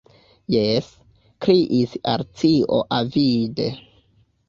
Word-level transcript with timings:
"Jes," 0.53 0.87
kriis 1.47 1.95
Alicio 2.15 2.83
avide. 3.01 3.73